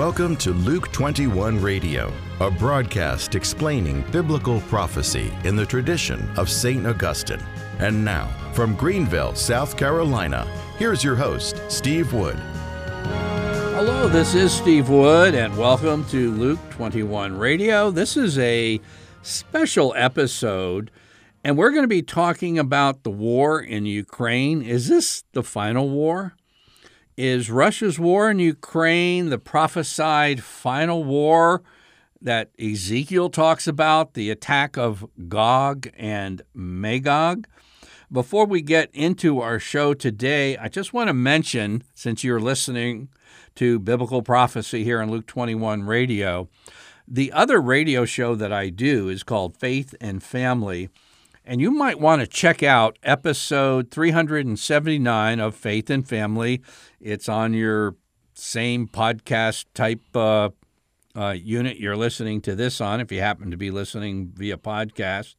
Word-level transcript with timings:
Welcome 0.00 0.34
to 0.36 0.54
Luke 0.54 0.90
21 0.92 1.60
Radio, 1.60 2.10
a 2.40 2.50
broadcast 2.50 3.34
explaining 3.34 4.00
biblical 4.10 4.62
prophecy 4.62 5.30
in 5.44 5.56
the 5.56 5.66
tradition 5.66 6.26
of 6.38 6.48
St. 6.48 6.86
Augustine. 6.86 7.44
And 7.80 8.02
now, 8.02 8.28
from 8.54 8.76
Greenville, 8.76 9.34
South 9.34 9.76
Carolina, 9.76 10.46
here's 10.78 11.04
your 11.04 11.16
host, 11.16 11.60
Steve 11.68 12.14
Wood. 12.14 12.36
Hello, 13.74 14.08
this 14.08 14.34
is 14.34 14.54
Steve 14.54 14.88
Wood, 14.88 15.34
and 15.34 15.54
welcome 15.58 16.06
to 16.06 16.30
Luke 16.30 16.60
21 16.70 17.36
Radio. 17.36 17.90
This 17.90 18.16
is 18.16 18.38
a 18.38 18.80
special 19.20 19.92
episode, 19.98 20.90
and 21.44 21.58
we're 21.58 21.72
going 21.72 21.84
to 21.84 21.88
be 21.88 22.00
talking 22.00 22.58
about 22.58 23.02
the 23.02 23.10
war 23.10 23.60
in 23.60 23.84
Ukraine. 23.84 24.62
Is 24.62 24.88
this 24.88 25.24
the 25.34 25.42
final 25.42 25.90
war? 25.90 26.36
Is 27.22 27.50
Russia's 27.50 27.98
war 27.98 28.30
in 28.30 28.38
Ukraine 28.38 29.28
the 29.28 29.36
prophesied 29.36 30.42
final 30.42 31.04
war 31.04 31.62
that 32.22 32.48
Ezekiel 32.58 33.28
talks 33.28 33.68
about, 33.68 34.14
the 34.14 34.30
attack 34.30 34.78
of 34.78 35.06
Gog 35.28 35.90
and 35.98 36.40
Magog? 36.54 37.46
Before 38.10 38.46
we 38.46 38.62
get 38.62 38.88
into 38.94 39.38
our 39.38 39.58
show 39.58 39.92
today, 39.92 40.56
I 40.56 40.68
just 40.68 40.94
want 40.94 41.08
to 41.08 41.12
mention, 41.12 41.84
since 41.92 42.24
you're 42.24 42.40
listening 42.40 43.10
to 43.56 43.78
Biblical 43.78 44.22
Prophecy 44.22 44.82
here 44.82 45.02
on 45.02 45.10
Luke 45.10 45.26
21 45.26 45.82
Radio, 45.82 46.48
the 47.06 47.32
other 47.32 47.60
radio 47.60 48.06
show 48.06 48.34
that 48.34 48.50
I 48.50 48.70
do 48.70 49.10
is 49.10 49.24
called 49.24 49.58
Faith 49.58 49.94
and 50.00 50.22
Family. 50.22 50.88
And 51.50 51.60
you 51.60 51.72
might 51.72 51.98
want 51.98 52.20
to 52.20 52.28
check 52.28 52.62
out 52.62 52.96
episode 53.02 53.90
379 53.90 55.40
of 55.40 55.56
Faith 55.56 55.90
and 55.90 56.08
Family. 56.08 56.62
It's 57.00 57.28
on 57.28 57.54
your 57.54 57.96
same 58.34 58.86
podcast 58.86 59.64
type 59.74 60.00
uh, 60.14 60.50
uh, 61.16 61.30
unit 61.30 61.78
you're 61.78 61.96
listening 61.96 62.40
to 62.42 62.54
this 62.54 62.80
on, 62.80 63.00
if 63.00 63.10
you 63.10 63.18
happen 63.18 63.50
to 63.50 63.56
be 63.56 63.72
listening 63.72 64.30
via 64.32 64.58
podcast. 64.58 65.34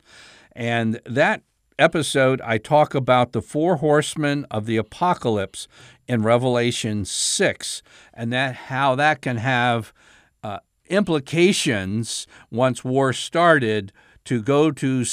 And 0.52 1.00
that 1.06 1.44
episode, 1.80 2.42
I 2.42 2.58
talk 2.58 2.94
about 2.94 3.32
the 3.32 3.42
four 3.42 3.78
horsemen 3.78 4.46
of 4.52 4.66
the 4.66 4.76
apocalypse 4.76 5.70
in 6.10 6.24
Revelation 6.24 7.06
6 7.06 7.84
and 8.14 8.34
that 8.34 8.56
how 8.56 8.96
that 8.96 9.22
can 9.22 9.38
have 9.38 9.94
uh, 10.44 10.60
implications 10.90 12.28
once 12.52 12.84
war 12.84 13.14
started 13.14 13.94
to 14.26 14.42
go 14.42 14.72
to 14.72 15.06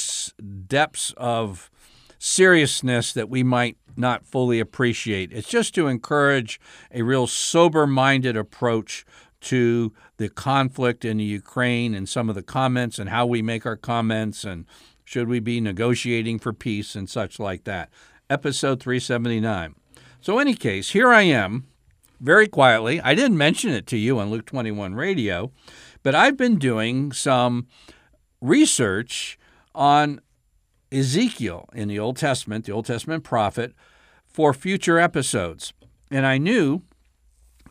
depths 0.67 1.13
of 1.17 1.69
seriousness 2.17 3.13
that 3.13 3.29
we 3.29 3.43
might 3.43 3.77
not 3.95 4.25
fully 4.25 4.59
appreciate. 4.59 5.31
It's 5.31 5.49
just 5.49 5.73
to 5.75 5.87
encourage 5.87 6.59
a 6.91 7.01
real 7.01 7.27
sober 7.27 7.87
minded 7.87 8.37
approach 8.37 9.05
to 9.41 9.93
the 10.17 10.29
conflict 10.29 11.05
in 11.05 11.17
the 11.17 11.23
Ukraine 11.23 11.93
and 11.93 12.07
some 12.07 12.29
of 12.29 12.35
the 12.35 12.43
comments 12.43 12.99
and 12.99 13.09
how 13.09 13.25
we 13.25 13.41
make 13.41 13.65
our 13.65 13.77
comments 13.77 14.43
and 14.43 14.65
should 15.05 15.27
we 15.27 15.39
be 15.39 15.59
negotiating 15.61 16.39
for 16.39 16.53
peace 16.53 16.95
and 16.95 17.09
such 17.09 17.39
like 17.39 17.63
that. 17.63 17.89
Episode 18.29 18.79
379. 18.81 19.75
So, 20.21 20.37
in 20.37 20.47
any 20.47 20.55
case, 20.55 20.91
here 20.91 21.09
I 21.09 21.21
am 21.23 21.65
very 22.19 22.47
quietly. 22.47 23.01
I 23.01 23.15
didn't 23.15 23.37
mention 23.37 23.71
it 23.71 23.87
to 23.87 23.97
you 23.97 24.19
on 24.19 24.29
Luke 24.29 24.45
21 24.45 24.93
radio, 24.93 25.51
but 26.03 26.13
I've 26.13 26.37
been 26.37 26.59
doing 26.59 27.11
some 27.11 27.67
research 28.41 29.37
on 29.73 30.21
Ezekiel 30.91 31.69
in 31.73 31.87
the 31.87 31.99
Old 31.99 32.17
Testament, 32.17 32.65
the 32.65 32.71
Old 32.71 32.85
Testament 32.85 33.23
prophet, 33.23 33.73
for 34.25 34.53
future 34.53 34.99
episodes. 34.99 35.73
And 36.11 36.25
I 36.25 36.37
knew 36.37 36.81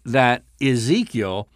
that 0.05 0.45
Ezekiel 0.61 1.49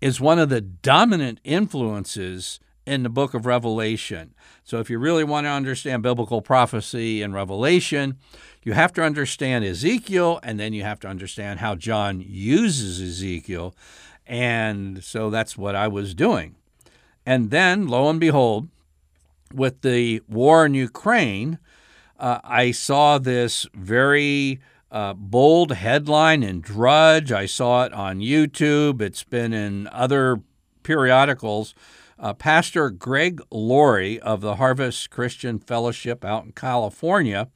is 0.00 0.20
one 0.20 0.38
of 0.38 0.48
the 0.48 0.60
dominant 0.60 1.40
influences 1.44 2.60
in 2.86 3.02
the 3.02 3.08
book 3.08 3.34
of 3.34 3.44
Revelation. 3.44 4.34
So 4.64 4.78
if 4.78 4.88
you 4.88 4.98
really 4.98 5.24
want 5.24 5.44
to 5.44 5.50
understand 5.50 6.02
biblical 6.02 6.40
prophecy 6.40 7.20
and 7.22 7.34
Revelation, 7.34 8.16
you 8.62 8.72
have 8.72 8.92
to 8.94 9.02
understand 9.02 9.64
Ezekiel 9.64 10.40
and 10.42 10.58
then 10.58 10.72
you 10.72 10.82
have 10.84 11.00
to 11.00 11.08
understand 11.08 11.60
how 11.60 11.74
John 11.74 12.24
uses 12.26 13.00
Ezekiel. 13.00 13.74
And 14.26 15.02
so 15.04 15.30
that's 15.30 15.56
what 15.58 15.74
I 15.74 15.88
was 15.88 16.14
doing. 16.14 16.54
And 17.28 17.50
then, 17.50 17.88
lo 17.88 18.08
and 18.08 18.18
behold, 18.18 18.70
with 19.52 19.82
the 19.82 20.22
war 20.30 20.64
in 20.64 20.72
Ukraine, 20.72 21.58
uh, 22.18 22.38
I 22.42 22.70
saw 22.70 23.18
this 23.18 23.66
very 23.74 24.60
uh, 24.90 25.12
bold 25.12 25.72
headline 25.72 26.42
in 26.42 26.62
Drudge. 26.62 27.30
I 27.30 27.44
saw 27.44 27.84
it 27.84 27.92
on 27.92 28.20
YouTube. 28.20 29.02
It's 29.02 29.24
been 29.24 29.52
in 29.52 29.88
other 29.88 30.40
periodicals. 30.82 31.74
Uh, 32.18 32.32
Pastor 32.32 32.88
Greg 32.88 33.42
Laurie 33.50 34.18
of 34.20 34.40
the 34.40 34.56
Harvest 34.56 35.10
Christian 35.10 35.58
Fellowship 35.58 36.24
out 36.24 36.46
in 36.46 36.52
California 36.52 37.50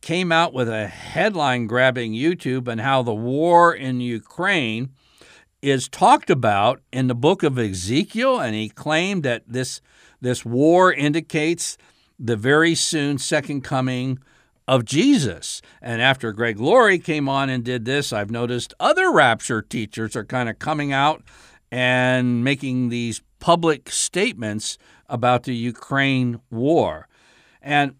came 0.00 0.32
out 0.32 0.54
with 0.54 0.66
a 0.66 0.86
headline 0.86 1.66
grabbing 1.66 2.14
YouTube 2.14 2.66
and 2.66 2.80
how 2.80 3.02
the 3.02 3.14
war 3.14 3.74
in 3.74 4.00
Ukraine 4.00 4.94
is 5.62 5.88
talked 5.88 6.30
about 6.30 6.80
in 6.92 7.06
the 7.06 7.14
book 7.14 7.42
of 7.42 7.58
Ezekiel, 7.58 8.38
and 8.40 8.54
he 8.54 8.68
claimed 8.68 9.22
that 9.24 9.42
this, 9.46 9.80
this 10.20 10.44
war 10.44 10.92
indicates 10.92 11.76
the 12.18 12.36
very 12.36 12.74
soon 12.74 13.18
second 13.18 13.62
coming 13.62 14.18
of 14.66 14.84
Jesus. 14.84 15.60
And 15.82 16.00
after 16.00 16.32
Greg 16.32 16.60
Laurie 16.60 16.98
came 16.98 17.28
on 17.28 17.50
and 17.50 17.64
did 17.64 17.84
this, 17.84 18.12
I've 18.12 18.30
noticed 18.30 18.74
other 18.78 19.10
rapture 19.10 19.62
teachers 19.62 20.14
are 20.14 20.24
kind 20.24 20.48
of 20.48 20.58
coming 20.58 20.92
out 20.92 21.22
and 21.70 22.44
making 22.44 22.88
these 22.88 23.22
public 23.40 23.90
statements 23.90 24.78
about 25.08 25.42
the 25.42 25.54
Ukraine 25.54 26.40
war. 26.50 27.08
And 27.60 27.96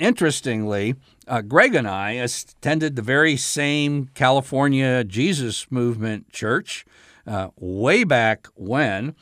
interestingly, 0.00 0.96
uh, 1.28 1.42
Greg 1.42 1.74
and 1.74 1.86
I 1.86 2.12
attended 2.12 2.96
the 2.96 3.02
very 3.02 3.36
same 3.36 4.10
California 4.14 5.04
Jesus 5.04 5.70
Movement 5.70 6.32
church 6.32 6.84
uh, 7.26 7.48
way 7.56 8.02
back 8.02 8.48
when, 8.54 9.14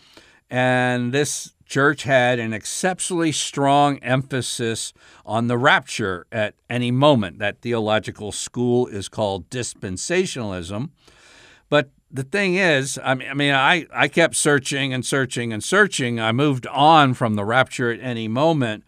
and 0.49 1.13
this 1.13 1.53
church 1.67 2.05
had 2.05 2.39
an 2.39 2.55
exceptionally 2.55 3.33
strong 3.33 3.99
emphasis 3.99 4.95
on 5.27 5.49
the 5.49 5.59
rapture 5.59 6.27
at 6.33 6.55
any 6.71 6.91
moment. 6.91 7.39
That 7.39 7.61
theological 7.61 8.33
school 8.33 8.87
is 8.87 9.09
called 9.09 9.51
dispensationalism. 9.51 10.91
But 11.69 11.91
the 12.11 12.23
thing 12.23 12.55
is, 12.55 12.99
I 13.05 13.15
mean, 13.15 13.53
I, 13.53 13.87
I 13.93 14.09
kept 14.09 14.35
searching 14.35 14.95
and 14.95 15.05
searching 15.05 15.53
and 15.53 15.63
searching. 15.63 16.19
I 16.19 16.33
moved 16.33 16.67
on 16.69 17.13
from 17.13 17.35
the 17.35 17.45
rapture 17.45 17.91
at 17.91 18.01
any 18.01 18.29
moment 18.29 18.85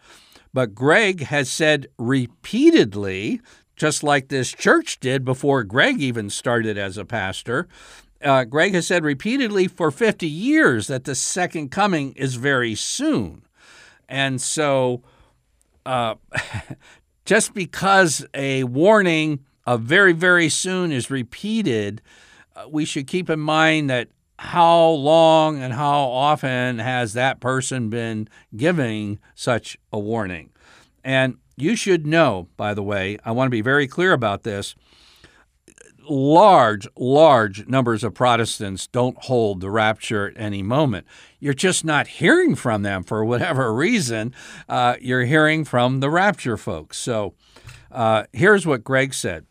but 0.53 0.75
Greg 0.75 1.21
has 1.23 1.49
said 1.49 1.87
repeatedly, 1.97 3.41
just 3.75 4.03
like 4.03 4.27
this 4.27 4.51
church 4.51 4.99
did 4.99 5.25
before 5.25 5.63
Greg 5.63 6.01
even 6.01 6.29
started 6.29 6.77
as 6.77 6.97
a 6.97 7.05
pastor, 7.05 7.67
uh, 8.23 8.43
Greg 8.43 8.73
has 8.73 8.87
said 8.87 9.03
repeatedly 9.03 9.67
for 9.67 9.91
50 9.91 10.27
years 10.27 10.87
that 10.87 11.05
the 11.05 11.15
second 11.15 11.71
coming 11.71 12.13
is 12.13 12.35
very 12.35 12.75
soon. 12.75 13.43
And 14.07 14.41
so, 14.41 15.01
uh, 15.85 16.15
just 17.25 17.53
because 17.53 18.25
a 18.33 18.63
warning 18.65 19.45
of 19.65 19.81
very, 19.81 20.13
very 20.13 20.49
soon 20.49 20.91
is 20.91 21.09
repeated, 21.09 22.01
uh, 22.55 22.65
we 22.69 22.85
should 22.85 23.07
keep 23.07 23.29
in 23.29 23.39
mind 23.39 23.89
that 23.89 24.09
how 24.41 24.87
long 24.87 25.61
and 25.61 25.71
how 25.71 25.99
often 25.99 26.79
has 26.79 27.13
that 27.13 27.39
person 27.39 27.91
been 27.91 28.27
giving 28.55 29.19
such 29.35 29.77
a 29.93 29.99
warning? 29.99 30.49
And 31.03 31.37
you 31.57 31.75
should 31.75 32.07
know, 32.07 32.47
by 32.57 32.73
the 32.73 32.81
way, 32.81 33.19
I 33.23 33.33
want 33.33 33.45
to 33.45 33.51
be 33.51 33.61
very 33.61 33.87
clear 33.87 34.13
about 34.13 34.41
this. 34.41 34.73
Large, 36.09 36.87
large 36.97 37.67
numbers 37.67 38.03
of 38.03 38.15
Protestants 38.15 38.87
don't 38.87 39.15
hold 39.25 39.61
the 39.61 39.69
rapture 39.69 40.29
at 40.29 40.33
any 40.37 40.63
moment. 40.63 41.05
You're 41.39 41.53
just 41.53 41.85
not 41.85 42.07
hearing 42.07 42.55
from 42.55 42.81
them 42.81 43.03
for 43.03 43.23
whatever 43.23 43.71
reason. 43.71 44.33
Uh, 44.67 44.95
you're 44.99 45.25
hearing 45.25 45.65
from 45.65 45.99
the 45.99 46.09
rapture 46.09 46.57
folks. 46.57 46.97
So 46.97 47.35
uh, 47.91 48.23
here's 48.33 48.65
what 48.65 48.83
Greg 48.83 49.13
said 49.13 49.45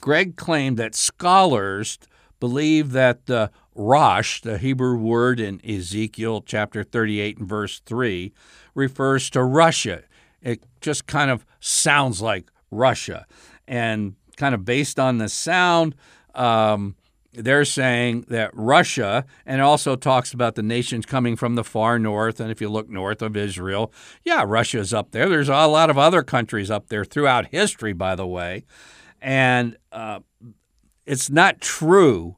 Greg 0.00 0.34
claimed 0.34 0.76
that 0.78 0.96
scholars 0.96 2.00
believe 2.42 2.90
that 2.90 3.26
the 3.26 3.52
Rosh, 3.72 4.40
the 4.40 4.58
Hebrew 4.58 4.96
word 4.96 5.38
in 5.38 5.64
Ezekiel 5.64 6.42
chapter 6.44 6.82
38 6.82 7.38
and 7.38 7.48
verse 7.48 7.78
3, 7.86 8.32
refers 8.74 9.30
to 9.30 9.44
Russia. 9.44 10.02
It 10.40 10.64
just 10.80 11.06
kind 11.06 11.30
of 11.30 11.46
sounds 11.60 12.20
like 12.20 12.50
Russia. 12.72 13.26
And 13.68 14.16
kind 14.36 14.56
of 14.56 14.64
based 14.64 14.98
on 14.98 15.18
the 15.18 15.28
sound, 15.28 15.94
um, 16.34 16.96
they're 17.32 17.64
saying 17.64 18.24
that 18.26 18.50
Russia, 18.54 19.24
and 19.46 19.60
it 19.60 19.62
also 19.62 19.94
talks 19.94 20.34
about 20.34 20.56
the 20.56 20.64
nations 20.64 21.06
coming 21.06 21.36
from 21.36 21.54
the 21.54 21.62
far 21.62 21.96
north. 21.96 22.40
And 22.40 22.50
if 22.50 22.60
you 22.60 22.68
look 22.68 22.88
north 22.90 23.22
of 23.22 23.36
Israel, 23.36 23.92
yeah, 24.24 24.42
Russia's 24.44 24.92
up 24.92 25.12
there. 25.12 25.28
There's 25.28 25.48
a 25.48 25.66
lot 25.66 25.90
of 25.90 25.96
other 25.96 26.24
countries 26.24 26.72
up 26.72 26.88
there 26.88 27.04
throughout 27.04 27.46
history, 27.52 27.92
by 27.92 28.16
the 28.16 28.26
way. 28.26 28.64
And 29.20 29.76
uh, 29.92 30.18
it's 31.06 31.30
not 31.30 31.60
true 31.60 32.36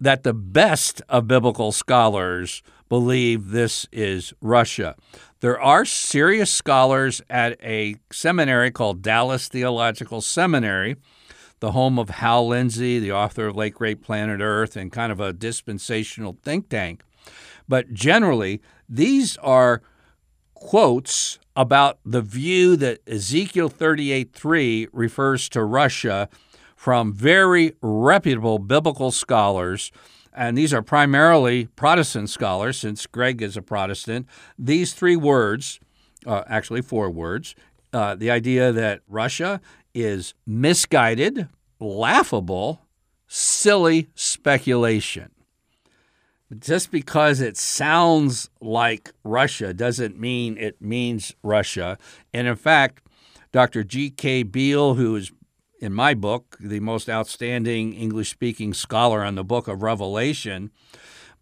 that 0.00 0.22
the 0.22 0.34
best 0.34 1.02
of 1.08 1.28
biblical 1.28 1.72
scholars 1.72 2.62
believe 2.88 3.50
this 3.50 3.86
is 3.92 4.32
Russia. 4.40 4.96
There 5.40 5.60
are 5.60 5.84
serious 5.84 6.50
scholars 6.50 7.22
at 7.28 7.58
a 7.62 7.96
seminary 8.10 8.70
called 8.70 9.02
Dallas 9.02 9.48
Theological 9.48 10.20
Seminary, 10.20 10.96
the 11.60 11.72
home 11.72 11.98
of 11.98 12.10
Hal 12.10 12.48
Lindsey, 12.48 12.98
the 12.98 13.12
author 13.12 13.46
of 13.46 13.56
Late 13.56 13.74
Great 13.74 14.02
Planet 14.02 14.40
Earth, 14.40 14.76
and 14.76 14.92
kind 14.92 15.12
of 15.12 15.20
a 15.20 15.32
dispensational 15.32 16.36
think 16.42 16.68
tank. 16.68 17.02
But 17.68 17.92
generally, 17.92 18.60
these 18.88 19.36
are 19.38 19.82
quotes 20.54 21.38
about 21.56 21.98
the 22.04 22.22
view 22.22 22.76
that 22.76 23.00
Ezekiel 23.06 23.68
38:3 23.68 24.88
refers 24.92 25.48
to 25.50 25.62
Russia 25.62 26.28
from 26.84 27.14
very 27.14 27.74
reputable 27.80 28.58
biblical 28.58 29.10
scholars 29.10 29.90
and 30.34 30.58
these 30.58 30.74
are 30.74 30.82
primarily 30.82 31.66
Protestant 31.76 32.28
scholars, 32.28 32.76
since 32.76 33.06
Greg 33.06 33.40
is 33.40 33.56
a 33.56 33.62
Protestant. 33.62 34.26
These 34.58 34.92
three 34.92 35.16
words, 35.16 35.80
uh, 36.26 36.42
actually 36.46 36.82
four 36.82 37.08
words, 37.08 37.54
uh, 37.94 38.16
the 38.16 38.30
idea 38.30 38.70
that 38.70 39.00
Russia 39.08 39.62
is 39.94 40.34
misguided, 40.44 41.48
laughable, 41.80 42.82
silly 43.28 44.10
speculation. 44.14 45.30
Just 46.58 46.90
because 46.90 47.40
it 47.40 47.56
sounds 47.56 48.50
like 48.60 49.10
Russia 49.24 49.72
doesn't 49.72 50.20
mean 50.20 50.58
it 50.58 50.82
means 50.82 51.32
Russia. 51.42 51.96
And 52.34 52.46
in 52.46 52.56
fact, 52.56 53.02
Dr. 53.52 53.84
G.K. 53.84 54.42
Beale, 54.42 54.94
who 54.94 55.16
is 55.16 55.32
in 55.84 55.92
my 55.92 56.14
book, 56.14 56.56
the 56.58 56.80
most 56.80 57.10
outstanding 57.10 57.92
English 57.92 58.30
speaking 58.30 58.72
scholar 58.72 59.22
on 59.22 59.34
the 59.34 59.44
book 59.44 59.68
of 59.68 59.82
Revelation, 59.82 60.70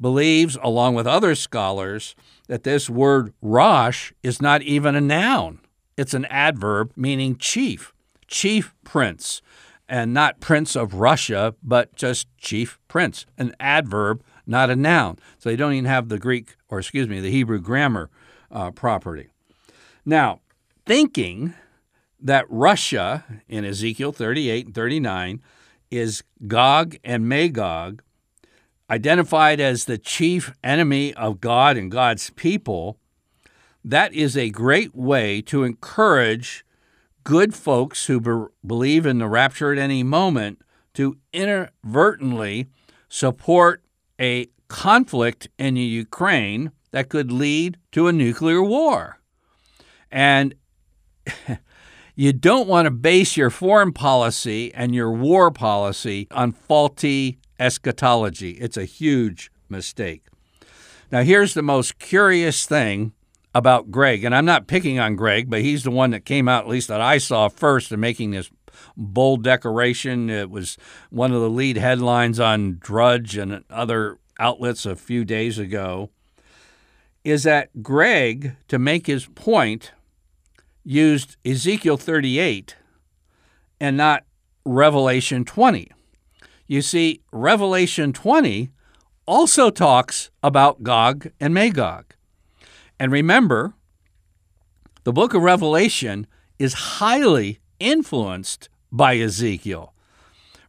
believes, 0.01 0.59
along 0.63 0.97
with 0.97 1.07
other 1.07 1.37
scholars, 1.37 2.17
that 2.49 2.65
this 2.65 2.91
word 2.91 3.33
Rosh 3.41 4.13
is 4.23 4.43
not 4.43 4.61
even 4.63 4.97
a 4.97 5.01
noun. 5.01 5.61
It's 5.97 6.13
an 6.13 6.25
adverb 6.25 6.93
meaning 6.97 7.37
chief, 7.37 7.93
chief 8.27 8.75
prince, 8.83 9.43
and 9.89 10.13
not 10.13 10.41
prince 10.41 10.75
of 10.75 10.95
Russia, 10.95 11.55
but 11.63 11.95
just 11.95 12.27
chief 12.37 12.81
prince, 12.89 13.27
an 13.39 13.55
adverb, 13.61 14.25
not 14.45 14.71
a 14.71 14.77
noun. 14.77 15.19
So 15.39 15.51
they 15.51 15.57
don't 15.57 15.75
even 15.75 15.85
have 15.85 16.09
the 16.09 16.19
Greek, 16.19 16.57
or 16.69 16.81
excuse 16.81 17.09
me, 17.09 17.21
the 17.21 17.31
Hebrew 17.31 17.61
grammar 17.61 18.11
uh, 18.51 18.73
property. 18.73 19.31
Now, 20.05 20.41
thinking 20.85 21.55
that 22.23 22.47
Russia 22.49 23.25
in 23.49 23.65
Ezekiel 23.65 24.13
38 24.13 24.67
and 24.67 24.75
39 24.75 25.43
is 25.91 26.23
Gog 26.47 26.97
and 27.05 27.29
Magog, 27.29 28.03
identified 28.89 29.61
as 29.61 29.85
the 29.85 29.99
chief 29.99 30.53
enemy 30.63 31.13
of 31.15 31.41
God 31.41 31.77
and 31.77 31.91
God's 31.91 32.31
people, 32.31 32.99
that 33.85 34.13
is 34.15 34.37
a 34.37 34.51
great 34.51 34.95
way 34.95 35.43
to 35.43 35.65
encourage 35.65 36.65
good 37.25 37.55
folks 37.55 38.07
who 38.07 38.21
be- 38.21 38.53
believe 38.67 39.07
in 39.07 39.19
the 39.19 39.29
rapture 39.29 39.73
at 39.73 39.79
any 39.79 40.03
moment 40.03 40.63
to 40.95 41.19
inadvertently 41.33 42.67
support 43.09 43.83
a 44.21 44.49
conflict 44.69 45.49
in 45.59 45.77
Ukraine 45.77 46.73
that 46.91 47.09
could 47.09 47.33
lead 47.33 47.79
to 47.93 48.07
a 48.07 48.13
nuclear 48.13 48.63
war. 48.63 49.19
And 50.11 50.55
You 52.15 52.35
don't 52.35 52.69
want 52.69 52.85
to 52.85 52.91
base 52.91 53.39
your 53.39 53.49
foreign 53.49 53.93
policy 53.93 54.73
and 54.75 54.95
your 54.95 55.11
war 55.11 55.51
policy 55.51 56.29
on 56.31 56.53
faulty 56.53 57.39
eschatology. 57.59 58.53
It's 58.53 58.77
a 58.77 58.85
huge 58.85 59.51
mistake. 59.71 60.27
Now, 61.11 61.23
here's 61.23 61.55
the 61.55 61.63
most 61.63 61.99
curious 61.99 62.67
thing 62.67 63.13
about 63.55 63.91
Greg, 63.91 64.25
and 64.25 64.35
I'm 64.35 64.45
not 64.45 64.67
picking 64.67 64.99
on 64.99 65.17
Greg, 65.17 65.49
but 65.49 65.61
he's 65.63 65.85
the 65.85 65.91
one 65.91 66.11
that 66.11 66.25
came 66.25 66.49
out, 66.49 66.65
at 66.65 66.71
least 66.71 66.89
that 66.89 67.01
I 67.01 67.19
saw 67.19 67.49
first, 67.49 67.93
in 67.93 68.01
making 68.01 68.31
this 68.31 68.51
bold 68.97 69.43
declaration. 69.43 70.29
It 70.29 70.51
was 70.51 70.77
one 71.11 71.33
of 71.33 71.41
the 71.41 71.51
lead 71.51 71.77
headlines 71.77 72.41
on 72.41 72.79
Drudge 72.79 73.37
and 73.37 73.65
other 73.71 74.19
outlets 74.39 74.85
a 74.85 74.97
few 74.97 75.25
days 75.25 75.59
ago. 75.59 76.11
Is 77.25 77.43
that 77.45 77.83
Greg, 77.83 78.57
to 78.69 78.79
make 78.79 79.07
his 79.07 79.27
point, 79.27 79.93
used 80.85 81.37
Ezekiel 81.45 81.97
38 81.97 82.77
and 83.81 83.97
not 83.97 84.25
Revelation 84.65 85.45
20. 85.45 85.91
You 86.67 86.83
see, 86.83 87.21
Revelation 87.33 88.13
20 88.13 88.71
also 89.27 89.71
talks 89.71 90.31
about 90.43 90.83
Gog 90.83 91.29
and 91.41 91.53
Magog. 91.53 92.15
And 92.99 93.13
remember, 93.13 93.75
the 95.05 95.13
book 95.13 95.35
of 95.35 95.43
Revelation 95.43 96.27
is 96.59 96.75
highly 96.75 97.61
influenced 97.81 98.69
by 98.91 99.17
Ezekiel. 99.17 99.95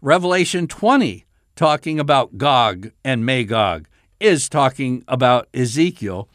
Revelation 0.02 0.68
20, 0.68 1.26
talking 1.56 2.00
about 2.00 2.38
Gog 2.38 2.92
and 3.06 3.26
Magog, 3.26 3.88
is 4.20 4.50
talking 4.50 5.04
about 5.08 5.48
Ezekiel. 5.54 6.28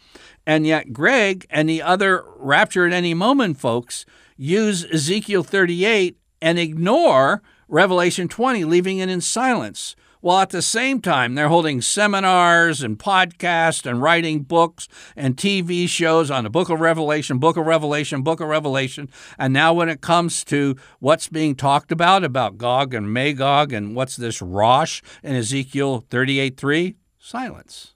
And 0.49 0.67
yet, 0.67 0.95
Greg 0.95 1.47
and 1.51 1.69
the 1.69 1.83
other 1.83 2.25
Rapture 2.37 2.87
at 2.87 2.93
Any 2.95 3.13
Moment 3.13 3.59
folks 3.59 4.07
use 4.39 4.83
Ezekiel 4.83 5.43
38 5.43 6.17
and 6.41 6.59
ignore 6.59 7.43
Revelation 7.69 8.29
20, 8.29 8.65
leaving 8.65 8.97
it 8.97 9.11
in 9.11 9.21
silence. 9.21 9.95
While 10.23 10.41
at 10.41 10.49
the 10.49 10.63
same 10.63 11.03
time, 11.03 11.35
they're 11.35 11.51
holding 11.51 11.83
seminars 11.83 12.83
and 12.83 12.99
podcasts 12.99 13.85
and 13.85 14.01
writing 14.01 14.41
books 14.41 14.89
and 15.15 15.37
TV 15.37 15.87
shows 15.87 16.31
on 16.31 16.45
the 16.45 16.51
book 16.51 16.71
of 16.71 16.81
Revelation, 16.81 17.37
book 17.37 17.59
of 17.59 17.67
Revelation, 17.67 18.23
book 18.23 18.41
of 18.41 18.49
Revelation. 18.49 19.11
And 19.39 19.53
now, 19.53 19.75
when 19.75 19.91
it 19.91 20.01
comes 20.01 20.45
to 20.45 20.77
what's 20.99 21.29
being 21.29 21.57
talked 21.57 21.93
about, 21.93 22.25
about 22.25 22.57
Gog 22.57 22.95
and 22.95 23.13
Magog 23.13 23.75
and 23.75 23.95
what's 23.95 24.17
this 24.17 24.41
Rosh 24.41 25.03
in 25.23 25.37
Ezekiel 25.37 26.07
38 26.09 26.57
3, 26.57 26.97
silence. 27.19 27.93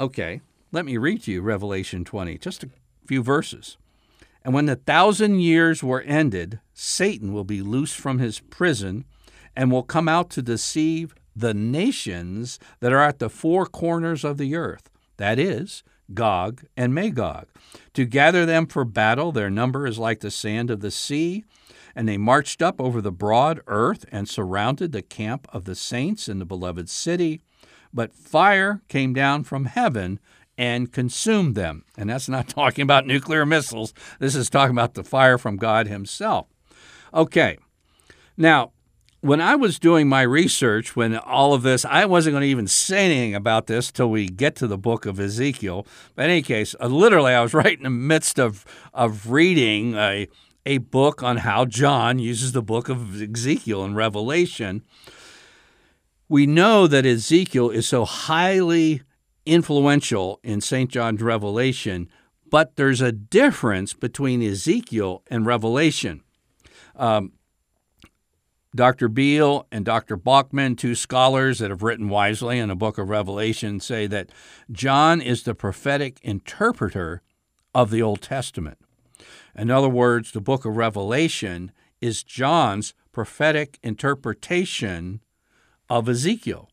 Okay. 0.00 0.40
Let 0.70 0.84
me 0.84 0.98
read 0.98 1.22
to 1.22 1.32
you 1.32 1.40
Revelation 1.40 2.04
20, 2.04 2.36
just 2.36 2.62
a 2.62 2.68
few 3.06 3.22
verses. 3.22 3.78
And 4.44 4.52
when 4.52 4.66
the 4.66 4.76
thousand 4.76 5.40
years 5.40 5.82
were 5.82 6.02
ended, 6.02 6.60
Satan 6.74 7.32
will 7.32 7.44
be 7.44 7.62
loosed 7.62 7.96
from 7.96 8.18
his 8.18 8.40
prison 8.40 9.06
and 9.56 9.72
will 9.72 9.82
come 9.82 10.08
out 10.08 10.28
to 10.30 10.42
deceive 10.42 11.14
the 11.34 11.54
nations 11.54 12.58
that 12.80 12.92
are 12.92 13.02
at 13.02 13.18
the 13.18 13.30
four 13.30 13.64
corners 13.64 14.24
of 14.24 14.36
the 14.36 14.56
earth, 14.56 14.90
that 15.16 15.38
is, 15.38 15.82
Gog 16.12 16.64
and 16.76 16.94
Magog, 16.94 17.46
to 17.94 18.04
gather 18.04 18.44
them 18.44 18.66
for 18.66 18.84
battle. 18.84 19.32
Their 19.32 19.50
number 19.50 19.86
is 19.86 19.98
like 19.98 20.20
the 20.20 20.30
sand 20.30 20.70
of 20.70 20.80
the 20.80 20.90
sea. 20.90 21.44
And 21.94 22.06
they 22.06 22.18
marched 22.18 22.60
up 22.60 22.78
over 22.78 23.00
the 23.00 23.10
broad 23.10 23.60
earth 23.66 24.04
and 24.12 24.28
surrounded 24.28 24.92
the 24.92 25.02
camp 25.02 25.48
of 25.50 25.64
the 25.64 25.74
saints 25.74 26.28
in 26.28 26.38
the 26.38 26.44
beloved 26.44 26.90
city. 26.90 27.40
But 27.92 28.14
fire 28.14 28.82
came 28.88 29.14
down 29.14 29.44
from 29.44 29.64
heaven 29.64 30.20
and 30.58 30.92
consumed 30.92 31.54
them. 31.54 31.84
And 31.96 32.10
that's 32.10 32.28
not 32.28 32.48
talking 32.48 32.82
about 32.82 33.06
nuclear 33.06 33.46
missiles. 33.46 33.94
This 34.18 34.34
is 34.34 34.50
talking 34.50 34.74
about 34.74 34.94
the 34.94 35.04
fire 35.04 35.38
from 35.38 35.56
God 35.56 35.86
Himself. 35.86 36.48
Okay. 37.14 37.56
Now, 38.36 38.72
when 39.20 39.40
I 39.40 39.56
was 39.56 39.78
doing 39.78 40.08
my 40.08 40.22
research, 40.22 40.94
when 40.94 41.16
all 41.16 41.54
of 41.54 41.62
this, 41.62 41.84
I 41.84 42.04
wasn't 42.04 42.34
going 42.34 42.42
to 42.42 42.48
even 42.48 42.66
say 42.66 43.06
anything 43.06 43.34
about 43.34 43.66
this 43.66 43.90
till 43.90 44.10
we 44.10 44.28
get 44.28 44.54
to 44.56 44.66
the 44.66 44.78
book 44.78 45.06
of 45.06 45.18
Ezekiel. 45.18 45.86
But 46.14 46.26
in 46.26 46.30
any 46.32 46.42
case, 46.42 46.74
uh, 46.80 46.86
literally, 46.86 47.32
I 47.32 47.42
was 47.42 47.54
right 47.54 47.76
in 47.76 47.84
the 47.84 47.90
midst 47.90 48.38
of, 48.38 48.64
of 48.92 49.30
reading 49.30 49.94
a, 49.94 50.28
a 50.66 50.78
book 50.78 51.22
on 51.22 51.38
how 51.38 51.64
John 51.64 52.18
uses 52.18 52.52
the 52.52 52.62
book 52.62 52.88
of 52.88 53.20
Ezekiel 53.20 53.84
in 53.84 53.94
Revelation. 53.94 54.82
We 56.28 56.46
know 56.46 56.86
that 56.86 57.06
Ezekiel 57.06 57.70
is 57.70 57.88
so 57.88 58.04
highly 58.04 59.02
influential 59.48 60.40
in 60.42 60.60
St. 60.60 60.90
John's 60.90 61.22
Revelation, 61.22 62.08
but 62.50 62.76
there's 62.76 63.00
a 63.00 63.12
difference 63.12 63.92
between 63.94 64.42
Ezekiel 64.42 65.22
and 65.28 65.46
Revelation. 65.46 66.22
Um, 66.96 67.32
Dr. 68.74 69.08
Beale 69.08 69.66
and 69.72 69.84
Dr. 69.84 70.16
Bauckham, 70.16 70.76
two 70.76 70.94
scholars 70.94 71.58
that 71.58 71.70
have 71.70 71.82
written 71.82 72.08
wisely 72.08 72.58
in 72.58 72.68
the 72.68 72.76
book 72.76 72.98
of 72.98 73.08
Revelation, 73.08 73.80
say 73.80 74.06
that 74.06 74.30
John 74.70 75.20
is 75.20 75.42
the 75.42 75.54
prophetic 75.54 76.18
interpreter 76.22 77.22
of 77.74 77.90
the 77.90 78.02
Old 78.02 78.20
Testament. 78.20 78.78
In 79.56 79.70
other 79.70 79.88
words, 79.88 80.32
the 80.32 80.40
book 80.40 80.64
of 80.64 80.76
Revelation 80.76 81.72
is 82.00 82.22
John's 82.22 82.94
prophetic 83.10 83.78
interpretation 83.82 85.20
of 85.88 86.08
Ezekiel. 86.08 86.70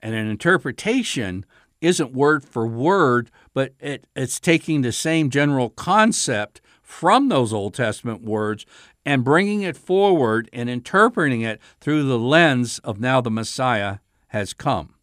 And 0.00 0.14
an 0.14 0.28
interpretation 0.28 1.44
isn't 1.80 2.12
word 2.12 2.44
for 2.44 2.66
word, 2.66 3.30
but 3.54 3.74
it, 3.80 4.06
it's 4.16 4.40
taking 4.40 4.82
the 4.82 4.92
same 4.92 5.30
general 5.30 5.70
concept 5.70 6.60
from 6.82 7.28
those 7.28 7.52
Old 7.52 7.74
Testament 7.74 8.22
words 8.22 8.64
and 9.04 9.24
bringing 9.24 9.62
it 9.62 9.76
forward 9.76 10.48
and 10.52 10.68
interpreting 10.68 11.42
it 11.42 11.60
through 11.80 12.04
the 12.04 12.18
lens 12.18 12.78
of 12.80 13.00
now 13.00 13.20
the 13.20 13.30
Messiah 13.30 13.98
has 14.28 14.52
come. 14.52 14.94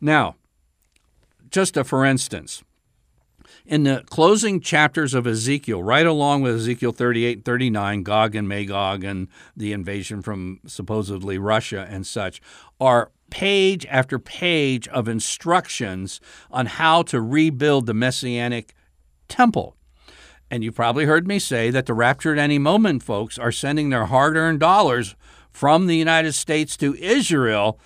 Now, 0.00 0.36
just 1.50 1.76
a 1.76 1.84
for 1.84 2.04
instance, 2.04 2.62
in 3.66 3.82
the 3.82 4.02
closing 4.08 4.60
chapters 4.60 5.14
of 5.14 5.26
Ezekiel, 5.26 5.82
right 5.82 6.06
along 6.06 6.42
with 6.42 6.56
Ezekiel 6.56 6.92
38 6.92 7.36
and 7.38 7.44
39, 7.44 8.02
Gog 8.02 8.34
and 8.34 8.48
Magog 8.48 9.04
and 9.04 9.28
the 9.56 9.72
invasion 9.72 10.22
from 10.22 10.60
supposedly 10.66 11.38
Russia 11.38 11.86
and 11.88 12.06
such, 12.06 12.40
are 12.80 13.10
page 13.30 13.86
after 13.86 14.18
page 14.18 14.88
of 14.88 15.08
instructions 15.08 16.20
on 16.50 16.66
how 16.66 17.02
to 17.02 17.20
rebuild 17.20 17.86
the 17.86 17.94
Messianic 17.94 18.74
temple. 19.28 19.76
And 20.50 20.64
you 20.64 20.72
probably 20.72 21.04
heard 21.04 21.26
me 21.26 21.38
say 21.38 21.70
that 21.70 21.86
the 21.86 21.94
Rapture 21.94 22.32
at 22.32 22.38
Any 22.38 22.58
Moment 22.58 23.02
folks 23.02 23.38
are 23.38 23.52
sending 23.52 23.90
their 23.90 24.06
hard 24.06 24.36
earned 24.36 24.60
dollars 24.60 25.14
from 25.50 25.86
the 25.86 25.96
United 25.96 26.32
States 26.32 26.76
to 26.78 26.94
Israel 26.94 27.78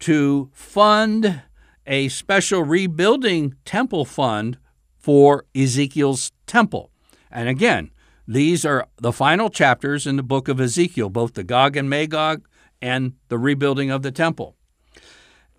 to 0.00 0.50
fund 0.52 1.42
a 1.86 2.08
special 2.08 2.62
rebuilding 2.62 3.54
temple 3.64 4.04
fund 4.04 4.58
for 4.98 5.44
Ezekiel's 5.54 6.32
temple. 6.46 6.90
And 7.30 7.48
again, 7.48 7.90
these 8.26 8.64
are 8.64 8.86
the 8.96 9.12
final 9.12 9.50
chapters 9.50 10.06
in 10.06 10.16
the 10.16 10.22
book 10.22 10.48
of 10.48 10.60
Ezekiel, 10.60 11.10
both 11.10 11.34
the 11.34 11.44
Gog 11.44 11.76
and 11.76 11.88
Magog 11.90 12.46
and 12.80 13.14
the 13.28 13.38
rebuilding 13.38 13.90
of 13.90 14.02
the 14.02 14.12
temple. 14.12 14.56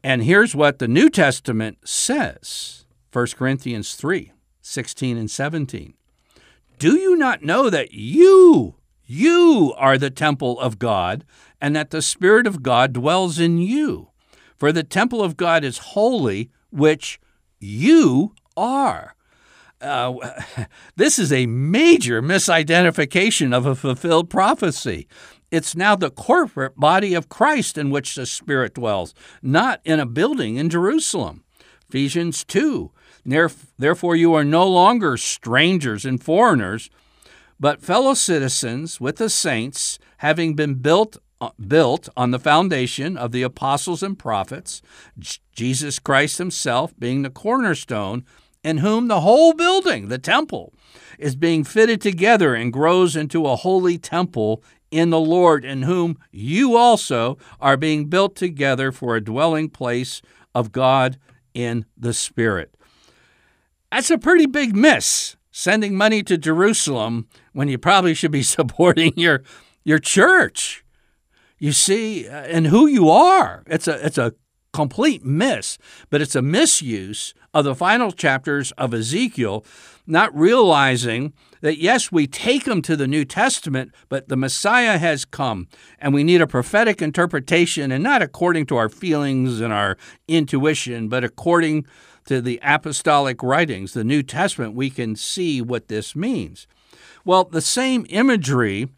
And 0.06 0.22
here's 0.22 0.56
what 0.56 0.78
the 0.78 0.88
New 0.88 1.10
Testament 1.10 1.80
says 1.84 2.86
1 3.12 3.26
Corinthians 3.36 3.96
3 3.96 4.34
16 4.62 5.18
and 5.18 5.32
17. 5.32 5.96
Do 6.78 6.96
you 6.96 7.16
not 7.16 7.42
know 7.42 7.72
that 7.72 7.92
you, 7.92 8.76
you 9.08 9.74
are 9.78 9.98
the 9.98 10.12
temple 10.12 10.60
of 10.60 10.78
God, 10.78 11.26
and 11.60 11.76
that 11.76 11.90
the 11.90 12.04
Spirit 12.04 12.46
of 12.46 12.62
God 12.62 12.94
dwells 12.94 13.40
in 13.40 13.58
you? 13.58 14.10
For 14.56 14.72
the 14.72 14.84
temple 14.84 15.24
of 15.24 15.38
God 15.38 15.64
is 15.64 15.80
holy, 15.80 16.52
which 16.70 17.20
you 17.60 18.36
are. 18.56 19.16
Uh, 19.82 20.14
this 20.96 21.18
is 21.18 21.34
a 21.34 21.48
major 21.48 22.22
misidentification 22.22 23.56
of 23.56 23.66
a 23.66 23.74
fulfilled 23.74 24.30
prophecy. 24.30 25.08
It's 25.52 25.76
now 25.76 25.96
the 25.96 26.10
corporate 26.10 26.78
body 26.78 27.14
of 27.14 27.30
Christ 27.30 27.78
in 27.78 27.90
which 27.90 28.16
the 28.16 28.26
Spirit 28.26 28.74
dwells, 28.74 29.14
not 29.42 29.82
in 29.84 30.00
a 30.00 30.06
building 30.06 30.56
in 30.58 30.70
Jerusalem. 30.70 31.44
Ephesians 31.90 32.44
2 32.44 32.92
Therefore, 33.26 34.16
you 34.16 34.34
are 34.34 34.44
no 34.44 34.68
longer 34.68 35.18
strangers 35.18 36.06
and 36.06 36.22
foreigners, 36.22 36.90
but 37.60 37.82
fellow 37.82 38.14
citizens 38.14 39.02
with 39.02 39.16
the 39.16 39.30
saints, 39.30 39.98
having 40.18 40.56
been 40.56 40.76
built 40.76 41.18
uh, 41.42 41.50
built 41.68 42.08
on 42.16 42.32
the 42.32 42.40
foundation 42.40 43.18
of 43.18 43.34
the 43.34 43.44
apostles 43.44 44.02
and 44.02 44.18
prophets, 44.18 44.82
Jesus 45.52 46.00
Christ 46.00 46.38
himself 46.38 46.98
being 46.98 47.24
the 47.24 47.30
cornerstone, 47.30 48.24
in 48.64 48.78
whom 48.78 49.10
the 49.10 49.20
whole 49.20 49.54
building, 49.54 50.08
the 50.08 50.18
temple, 50.18 50.74
is 51.20 51.36
being 51.36 51.64
fitted 51.64 52.00
together 52.00 52.56
and 52.56 52.72
grows 52.72 53.16
into 53.16 53.46
a 53.46 53.58
holy 53.58 53.98
temple 53.98 54.64
in 54.92 55.10
the 55.10 55.20
Lord, 55.20 55.66
in 55.66 55.84
whom 55.84 56.18
you 56.32 56.76
also 56.76 57.38
are 57.60 57.78
being 57.78 58.06
built 58.06 58.36
together 58.36 58.92
for 58.92 59.16
a 59.16 59.24
dwelling 59.24 59.70
place 59.70 60.22
of 60.54 60.72
God 60.72 61.18
in 61.54 61.86
the 61.98 62.14
Spirit. 62.14 62.76
That's 63.92 64.12
a 64.12 64.18
pretty 64.18 64.46
big 64.46 64.76
miss, 64.76 65.36
sending 65.52 65.96
money 65.96 66.22
to 66.24 66.38
Jerusalem 66.38 67.28
when 67.54 67.68
you 67.68 67.78
probably 67.78 68.14
should 68.14 68.32
be 68.32 68.44
supporting 68.58 69.14
your, 69.16 69.44
your 69.84 70.00
church. 70.00 70.84
You 71.58 71.72
see, 71.72 72.28
uh, 72.28 72.42
and 72.44 72.68
who 72.68 72.86
you 72.86 73.10
are. 73.10 73.64
It's 73.68 73.88
a, 73.88 74.06
it's 74.06 74.18
a 74.18 74.34
complete 74.76 75.24
miss, 75.24 75.78
but 76.10 76.20
it's 76.20 76.36
a 76.36 76.42
misuse 76.42 77.34
of 77.54 77.64
the 77.64 77.74
final 77.74 78.12
chapters 78.12 78.74
of 78.74 78.94
Ezekiel, 78.94 79.66
not 80.06 80.38
realizing 80.38 81.32
that 81.62 81.78
yes, 81.78 82.12
we 82.12 82.28
take 82.28 82.66
them 82.66 82.82
to 82.82 82.98
the 82.98 83.08
New 83.08 83.24
Testament, 83.24 83.94
but 84.10 84.28
the 84.28 84.36
Messiah 84.36 84.98
has 84.98 85.24
come, 85.24 85.70
and 85.98 86.14
we 86.14 86.26
need 86.26 86.42
a 86.42 86.46
prophetic 86.46 87.02
interpretation, 87.02 87.90
and 87.90 88.04
not 88.04 88.22
according 88.22 88.66
to 88.66 88.76
our 88.76 88.90
feelings 88.90 89.62
and 89.62 89.72
our 89.72 89.98
intuition, 90.28 91.08
but 91.08 91.24
according 91.24 91.86
to 92.26 92.42
the 92.42 92.60
apostolic 92.62 93.42
writings, 93.42 93.94
the 93.94 94.04
New 94.04 94.24
Testament, 94.24 94.76
we 94.76 94.90
can 94.90 95.16
see 95.16 95.62
what 95.62 95.88
this 95.88 96.18
means. 96.18 96.68
Well, 97.24 97.46
the 97.46 97.62
same 97.62 98.06
imagery 98.10 98.90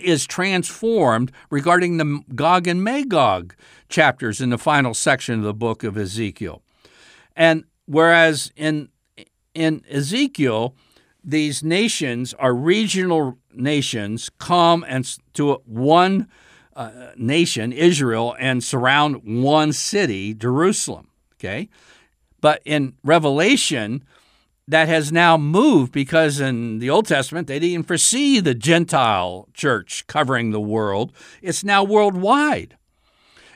is 0.00 0.26
transformed 0.26 1.32
regarding 1.50 1.96
the 1.96 2.22
Gog 2.34 2.66
and 2.66 2.82
Magog 2.82 3.54
chapters 3.88 4.40
in 4.40 4.50
the 4.50 4.58
final 4.58 4.94
section 4.94 5.38
of 5.38 5.42
the 5.42 5.54
book 5.54 5.84
of 5.84 5.96
Ezekiel. 5.96 6.62
And 7.36 7.64
whereas 7.86 8.52
in 8.56 8.88
in 9.54 9.84
Ezekiel, 9.90 10.74
these 11.22 11.62
nations 11.62 12.34
are 12.34 12.54
regional 12.54 13.38
nations 13.54 14.30
come 14.38 14.84
and 14.88 15.16
to 15.34 15.54
one 15.66 16.28
uh, 16.74 17.10
nation, 17.16 17.70
Israel, 17.72 18.34
and 18.38 18.64
surround 18.64 19.22
one 19.24 19.72
city, 19.72 20.34
Jerusalem. 20.34 21.08
Okay, 21.34 21.68
but 22.40 22.62
in 22.64 22.94
Revelation, 23.04 24.04
that 24.68 24.88
has 24.88 25.10
now 25.10 25.36
moved 25.36 25.92
because 25.92 26.40
in 26.40 26.78
the 26.78 26.90
Old 26.90 27.06
Testament 27.06 27.48
they 27.48 27.58
didn't 27.58 27.86
foresee 27.86 28.40
the 28.40 28.54
Gentile 28.54 29.48
church 29.54 30.06
covering 30.06 30.50
the 30.50 30.60
world. 30.60 31.12
It's 31.40 31.64
now 31.64 31.82
worldwide. 31.84 32.76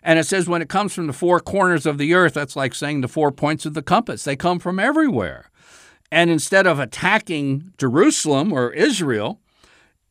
And 0.03 0.19
it 0.19 0.25
says 0.25 0.49
when 0.49 0.63
it 0.63 0.69
comes 0.69 0.95
from 0.95 1.07
the 1.07 1.13
four 1.13 1.41
corners 1.41 1.85
of 1.87 1.99
the 1.99 2.15
earth, 2.15 2.35
that's 2.35 2.57
like 2.57 2.75
saying 2.75 3.01
the 3.01 3.09
four 3.09 3.33
points 3.33 3.67
of 3.67 3.75
the 3.75 3.83
compass. 3.83 4.25
They 4.25 4.37
come 4.37 4.59
from 4.59 4.79
everywhere. 4.79 5.51
And 6.13 6.31
instead 6.31 6.67
of 6.67 6.79
attacking 6.79 7.73
Jerusalem 7.79 8.53
or 8.53 8.73
Israel, 8.73 9.41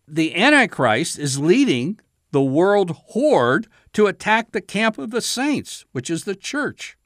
the 0.07 0.35
Antichrist 0.35 1.17
is 1.17 1.39
leading 1.39 1.99
the 2.31 2.43
world 2.43 2.91
horde 2.91 3.67
to 3.93 4.07
attack 4.07 4.51
the 4.51 4.61
camp 4.61 4.97
of 4.97 5.11
the 5.11 5.21
saints, 5.21 5.85
which 5.93 6.09
is 6.09 6.25
the 6.25 6.35
church 6.35 6.97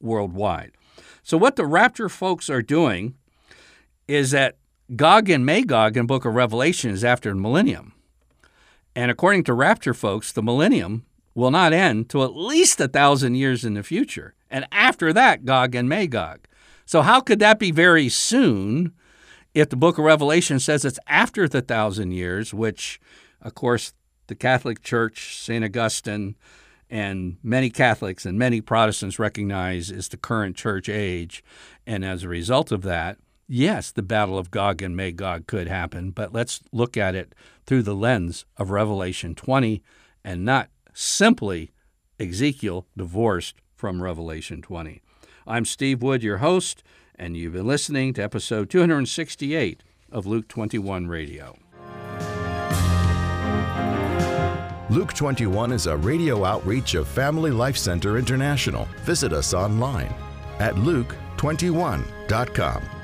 worldwide. 0.00 0.72
So, 1.22 1.38
what 1.38 1.56
the 1.56 1.64
rapture 1.66 2.10
folks 2.10 2.50
are 2.50 2.62
doing 2.62 3.14
is 4.08 4.30
that 4.30 4.56
Gog 4.94 5.28
and 5.28 5.44
Magog 5.44 5.96
in 5.96 6.06
book 6.06 6.24
of 6.24 6.34
Revelation 6.34 6.90
is 6.90 7.04
after 7.04 7.30
the 7.30 7.36
millennium. 7.36 7.92
And 8.94 9.10
according 9.10 9.44
to 9.44 9.54
rapture 9.54 9.94
folks, 9.94 10.32
the 10.32 10.42
millennium 10.42 11.04
will 11.34 11.50
not 11.50 11.72
end 11.72 12.08
till 12.08 12.24
at 12.24 12.36
least 12.36 12.80
a 12.80 12.88
thousand 12.88 13.34
years 13.34 13.64
in 13.64 13.74
the 13.74 13.82
future. 13.82 14.34
And 14.50 14.66
after 14.72 15.12
that, 15.12 15.44
Gog 15.44 15.74
and 15.74 15.88
Magog. 15.88 16.46
So, 16.86 17.02
how 17.02 17.20
could 17.20 17.40
that 17.40 17.58
be 17.58 17.72
very 17.72 18.08
soon 18.08 18.92
if 19.52 19.68
the 19.68 19.76
book 19.76 19.98
of 19.98 20.04
Revelation 20.04 20.60
says 20.60 20.84
it's 20.84 21.00
after 21.08 21.48
the 21.48 21.60
thousand 21.60 22.12
years, 22.12 22.54
which, 22.54 23.00
of 23.42 23.54
course, 23.54 23.92
the 24.28 24.34
Catholic 24.34 24.82
Church, 24.82 25.36
St. 25.36 25.64
Augustine, 25.64 26.36
and 26.88 27.38
many 27.42 27.70
Catholics 27.70 28.24
and 28.24 28.38
many 28.38 28.60
Protestants 28.60 29.18
recognize 29.18 29.90
is 29.90 30.08
the 30.08 30.16
current 30.16 30.56
church 30.56 30.88
age. 30.88 31.42
And 31.86 32.04
as 32.04 32.22
a 32.22 32.28
result 32.28 32.70
of 32.70 32.82
that, 32.82 33.18
yes, 33.48 33.90
the 33.90 34.02
battle 34.02 34.38
of 34.38 34.50
Gog 34.50 34.82
and 34.82 34.96
Magog 34.96 35.46
could 35.46 35.68
happen, 35.68 36.10
but 36.10 36.32
let's 36.32 36.60
look 36.72 36.96
at 36.96 37.14
it 37.14 37.34
through 37.66 37.82
the 37.82 37.94
lens 37.94 38.44
of 38.56 38.70
Revelation 38.70 39.34
20 39.34 39.82
and 40.24 40.44
not 40.44 40.68
simply 40.92 41.70
Ezekiel 42.18 42.86
divorced 42.96 43.56
from 43.74 44.02
Revelation 44.02 44.62
20. 44.62 45.02
I'm 45.46 45.64
Steve 45.64 46.02
Wood, 46.02 46.22
your 46.22 46.38
host, 46.38 46.82
and 47.14 47.36
you've 47.36 47.52
been 47.52 47.66
listening 47.66 48.14
to 48.14 48.22
episode 48.22 48.70
268 48.70 49.82
of 50.10 50.26
Luke 50.26 50.48
21 50.48 51.06
Radio. 51.06 51.56
Luke 54.88 55.12
21 55.14 55.72
is 55.72 55.86
a 55.86 55.96
radio 55.96 56.44
outreach 56.44 56.94
of 56.94 57.08
Family 57.08 57.50
Life 57.50 57.76
Center 57.76 58.18
International. 58.18 58.86
Visit 59.02 59.32
us 59.32 59.52
online 59.52 60.14
at 60.58 60.74
luke21.com. 60.76 62.95